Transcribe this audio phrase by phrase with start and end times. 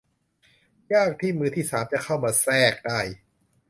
[0.93, 2.99] ยากที่มือที่สามจะเข้ามาแทรกได้